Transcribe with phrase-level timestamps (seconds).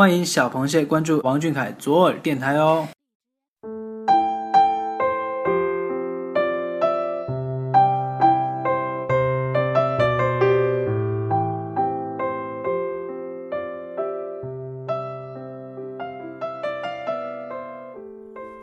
[0.00, 2.88] 欢迎小螃蟹关注王俊凯左耳电台哦。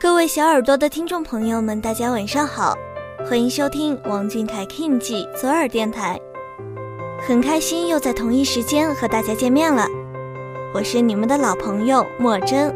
[0.00, 2.74] 各位小耳朵的听众朋友们，大家晚上好，
[3.28, 6.18] 欢迎收听王俊凯 King 记左耳电台。
[7.28, 9.86] 很开心又在同一时间和大家见面了，
[10.76, 12.70] 我是你们的老朋友莫真。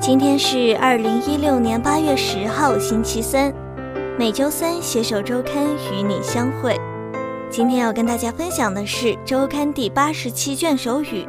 [0.00, 3.52] 今天是二零一六年八月十号，星期三，
[4.16, 6.80] 每周三携手周刊与你相会。
[7.50, 11.26] 今天要跟大家分享的是周刊第八十七卷首语，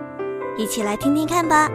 [0.55, 1.67] 一起来听听看吧。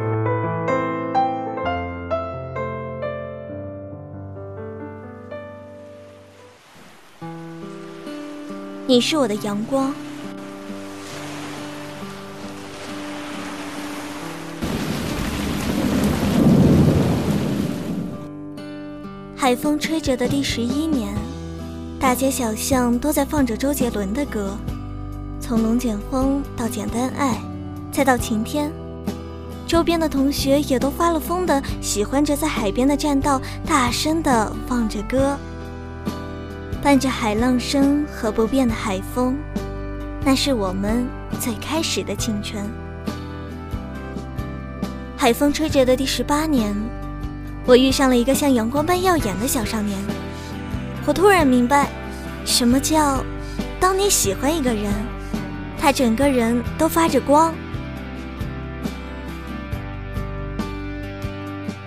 [8.87, 9.93] 你是我的阳光。
[19.47, 21.15] 海风吹着的第十一年，
[22.01, 24.59] 大街小巷都在放着周杰伦的歌，
[25.39, 27.35] 从《龙卷风》到《简单爱》，
[27.93, 28.69] 再到《晴天》，
[29.65, 35.39] 周边的同学也都发了疯的喜欢着在海边的栈道大声的放着歌，
[36.83, 39.37] 伴着海浪声和不变的海风，
[40.25, 41.07] 那是我们
[41.39, 42.69] 最开始的青春。
[45.17, 46.75] 海风吹着的第十八年。
[47.67, 49.99] 我遇上了一个像阳光般耀眼的小少年，
[51.05, 51.89] 我突然明白，
[52.45, 53.25] 什么叫
[53.81, 54.93] 当你喜欢一个人，
[55.77, 57.53] 他整个人都发着光。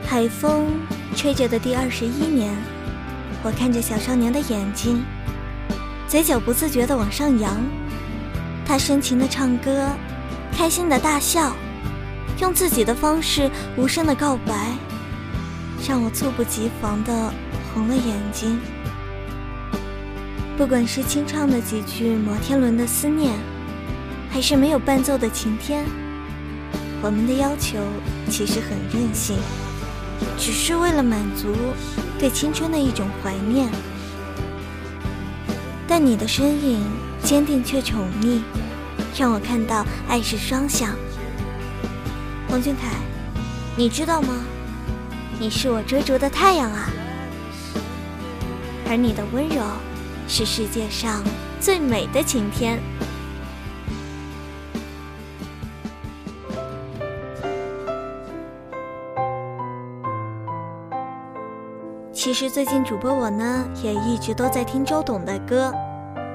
[0.06, 0.68] 海风
[1.16, 2.54] 吹着的第二十一年，
[3.42, 5.02] 我看着小少年的眼睛，
[6.10, 7.56] 嘴角不自觉地往上扬，
[8.66, 9.88] 他深情地唱歌，
[10.52, 11.54] 开心地大笑，
[12.42, 14.74] 用自己的方式无声地告白。
[15.88, 17.34] 让我猝不及防的
[17.74, 18.60] 红了眼睛。
[20.58, 23.34] 不管是清唱的几句摩天轮的思念，
[24.30, 25.86] 还是没有伴奏的晴天，
[27.02, 27.80] 我们的要求
[28.30, 29.38] 其实很任性，
[30.38, 31.56] 只是为了满足
[32.20, 33.70] 对青春的一种怀念。
[35.88, 36.84] 但你的身影
[37.24, 38.42] 坚定却宠溺，
[39.18, 40.94] 让我看到爱是双向。
[42.50, 42.98] 王俊凯，
[43.78, 44.36] 你知道吗？
[45.42, 46.90] 你是我追逐的太阳啊，
[48.90, 49.64] 而你的温柔
[50.28, 51.24] 是世界上
[51.62, 52.78] 最美的晴天。
[62.12, 65.74] 其实最近主播我呢，也一直都在听周董的歌，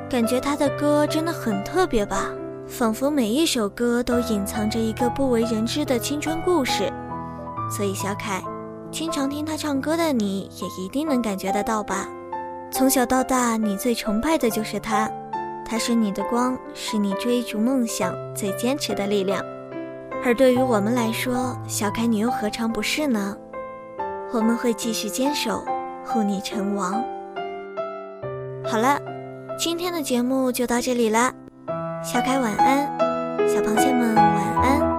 [0.08, 2.30] 感觉他的歌真的很特别吧，
[2.66, 6.90] 仿佛每一首歌都隐藏着一个不为人知的青春故事。
[7.70, 8.42] 所以小凯。
[8.94, 12.06] 经常听他唱歌的你，也一定能感觉得到吧？
[12.70, 15.10] 从小到大，你最崇拜的就是他，
[15.66, 19.44] 他是你的光，是你追逐梦想最坚持的力量。
[20.24, 23.36] 而对于我们来说，小凯你又何尝不是呢？
[24.32, 25.64] 我们会继续坚守，
[26.06, 26.92] 护你成王。
[28.64, 28.96] 好了，
[29.58, 31.32] 今天的节目就到这里啦，
[32.00, 32.86] 小凯晚安，
[33.48, 34.24] 小螃蟹们晚
[34.62, 34.93] 安。